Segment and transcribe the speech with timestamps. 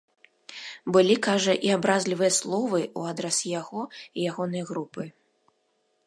[0.95, 5.03] Былі, кажа, і абразлівыя словы ў адрас яго і ягонай групы.